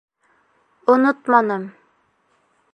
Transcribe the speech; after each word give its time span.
Онотманым. 0.91 1.63